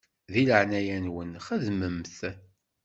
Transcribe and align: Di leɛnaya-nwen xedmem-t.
Di 0.33 0.41
leɛnaya-nwen 0.47 1.31
xedmem-t. 1.45 2.19